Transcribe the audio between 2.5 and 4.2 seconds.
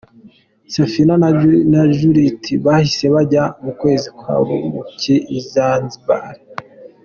bahise bajya mu kwezi